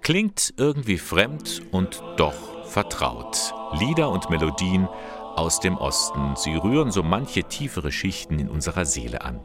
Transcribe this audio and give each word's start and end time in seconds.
Klingt 0.00 0.54
irgendwie 0.56 0.96
fremd 0.96 1.60
und 1.70 2.02
doch 2.16 2.64
vertraut. 2.64 3.52
Lieder 3.78 4.08
und 4.08 4.30
Melodien 4.30 4.88
aus 5.36 5.60
dem 5.60 5.76
Osten. 5.76 6.34
Sie 6.36 6.54
rühren 6.54 6.90
so 6.90 7.02
manche 7.02 7.44
tiefere 7.44 7.92
Schichten 7.92 8.38
in 8.38 8.48
unserer 8.48 8.86
Seele 8.86 9.20
an. 9.20 9.40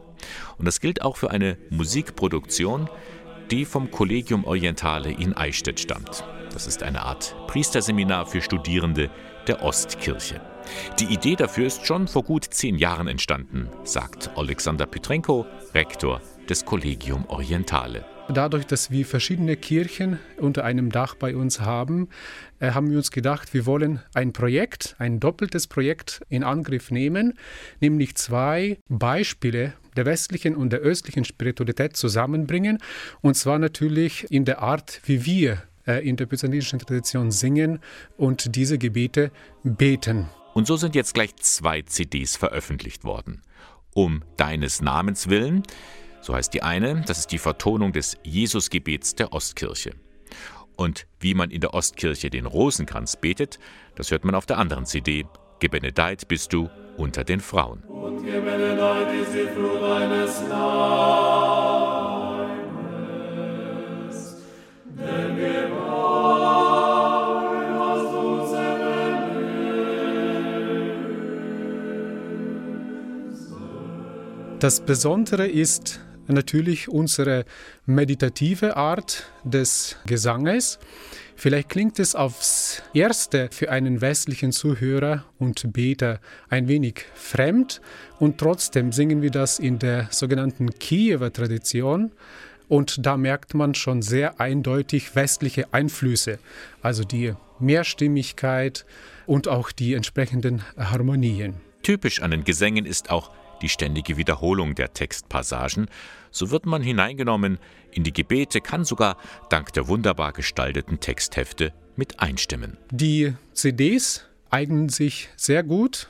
Und 0.58 0.66
das 0.66 0.80
gilt 0.80 1.02
auch 1.02 1.18
für 1.18 1.32
eine 1.32 1.58
Musikproduktion, 1.70 2.90
die 3.52 3.66
vom 3.66 3.92
Collegium 3.92 4.46
Orientale 4.46 5.12
in 5.12 5.36
Eichstätt 5.36 5.80
stammt. 5.80 6.24
Das 6.52 6.68
ist 6.68 6.84
eine 6.84 7.02
Art 7.02 7.36
Priesterseminar 7.48 8.26
für 8.26 8.42
Studierende 8.42 9.10
der 9.48 9.64
Ostkirche. 9.64 10.42
Die 11.00 11.06
Idee 11.06 11.36
dafür 11.36 11.68
ist 11.68 11.86
schon 11.86 12.08
vor 12.08 12.24
gut 12.24 12.46
zehn 12.46 12.78
Jahren 12.78 13.08
entstanden, 13.08 13.70
sagt 13.84 14.32
Alexander 14.36 14.86
Petrenko, 14.86 15.46
Rektor 15.74 16.22
des 16.50 16.66
Collegium 16.66 17.26
Orientale. 17.28 18.06
Dadurch, 18.30 18.66
dass 18.66 18.90
wir 18.90 19.06
verschiedene 19.06 19.58
Kirchen 19.58 20.18
unter 20.38 20.64
einem 20.64 20.92
Dach 20.92 21.16
bei 21.16 21.36
uns 21.36 21.60
haben, 21.60 22.08
äh, 22.60 22.72
haben 22.72 22.90
wir 22.90 22.98
uns 22.98 23.12
gedacht, 23.12 23.54
wir 23.54 23.66
wollen 23.66 24.00
ein 24.14 24.32
Projekt, 24.32 24.96
ein 24.98 25.20
doppeltes 25.20 25.68
Projekt 25.68 26.22
in 26.30 26.44
Angriff 26.44 26.90
nehmen, 26.90 27.34
nämlich 27.82 28.16
zwei 28.16 28.78
Beispiele 28.88 29.74
der 29.96 30.06
westlichen 30.06 30.56
und 30.56 30.72
der 30.72 30.80
östlichen 30.80 31.26
Spiritualität 31.26 31.96
zusammenbringen. 31.96 32.80
Und 33.22 33.36
zwar 33.36 33.60
natürlich 33.60 34.26
in 34.32 34.46
der 34.46 34.62
Art, 34.62 35.02
wie 35.06 35.26
wir 35.26 35.64
äh, 35.88 36.08
in 36.08 36.16
der 36.16 36.26
byzantinischen 36.26 36.80
Tradition 36.80 37.32
singen 37.32 37.80
und 38.18 38.56
diese 38.56 38.78
Gebete 38.78 39.32
beten. 39.64 40.30
Und 40.54 40.68
so 40.68 40.78
sind 40.78 40.96
jetzt 40.96 41.14
gleich 41.14 41.36
zwei 41.38 41.82
CDs 41.82 42.36
veröffentlicht 42.36 43.04
worden. 43.04 43.42
Um 43.96 44.24
deines 44.38 44.82
Namens 44.82 45.30
willen 45.30 45.64
so 46.24 46.34
heißt 46.34 46.54
die 46.54 46.64
eine, 46.64 47.02
das 47.02 47.20
ist 47.20 47.34
die 47.34 47.38
Vertonung 47.38 47.92
des 47.92 48.18
Jesusgebets 48.24 49.14
der 49.16 49.34
Ostkirche. 49.34 49.92
Und 50.78 51.06
wie 51.20 51.34
man 51.34 51.52
in 51.52 51.60
der 51.60 51.74
Ostkirche 51.74 52.30
den 52.30 52.46
Rosenkranz 52.46 53.18
betet, 53.18 53.60
das 53.96 54.10
hört 54.10 54.24
man 54.24 54.34
auf 54.34 54.46
der 54.46 54.58
anderen 54.58 54.86
CD. 54.86 55.26
Gebenedeit 55.60 56.30
bist 56.30 56.54
du 56.54 56.70
unter 56.98 57.24
den 57.24 57.40
Frauen. 57.40 57.84
Und 57.84 58.24
Das 74.64 74.80
Besondere 74.80 75.46
ist, 75.46 76.00
natürlich 76.28 76.88
unsere 76.88 77.44
meditative 77.86 78.78
Art 78.78 79.26
des 79.44 79.98
Gesanges. 80.06 80.80
Vielleicht 81.36 81.70
klingt 81.70 82.00
es 82.00 82.16
aufs 82.16 82.84
erste 82.94 83.50
für 83.52 83.70
einen 83.72 84.02
westlichen 84.02 84.52
Zuhörer 84.52 85.26
und 85.40 85.74
Beter 85.74 86.20
ein 86.50 86.68
wenig 86.68 87.06
fremd. 87.16 87.82
Und 88.20 88.38
trotzdem 88.38 88.92
singen 88.92 89.22
wir 89.22 89.32
das 89.32 89.60
in 89.60 89.80
der 89.80 90.08
sogenannten 90.12 90.72
Kiewer 90.72 91.34
Tradition. 91.34 92.12
Und 92.70 93.06
da 93.06 93.18
merkt 93.18 93.54
man 93.54 93.76
schon 93.76 94.02
sehr 94.02 94.40
eindeutig 94.40 95.16
westliche 95.16 95.74
Einflüsse, 95.74 96.40
also 96.82 97.04
die 97.04 97.34
Mehrstimmigkeit 97.60 98.86
und 99.26 99.48
auch 99.48 99.72
die 99.72 99.94
entsprechenden 99.94 100.64
Harmonien. 100.78 101.56
Typisch 101.84 102.22
an 102.22 102.32
den 102.32 102.46
Gesängen 102.46 102.86
ist 102.86 103.10
auch 103.10 103.32
die 103.64 103.70
ständige 103.70 104.18
Wiederholung 104.18 104.76
der 104.76 104.94
Textpassagen, 104.94 105.88
so 106.30 106.52
wird 106.52 106.66
man 106.66 106.84
hineingenommen 106.84 107.58
in 107.92 108.04
die 108.04 108.14
Gebete, 108.14 108.62
kann 108.62 108.86
sogar 108.86 109.18
dank 109.50 109.74
der 109.74 109.88
wunderbar 109.88 110.34
gestalteten 110.34 111.00
Texthefte 111.00 111.74
mit 111.96 112.20
einstimmen. 112.20 112.78
Die 112.92 113.34
CDs 113.54 114.26
eignen 114.50 114.90
sich 114.90 115.30
sehr 115.38 115.64
gut, 115.64 116.10